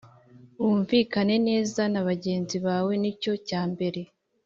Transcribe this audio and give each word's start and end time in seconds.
wumvikane 0.61 1.35
neza 1.49 1.81
nabagenzi 1.93 2.57
bawe 2.65 2.91
nicyo 3.01 3.33
cyambere 3.47 4.01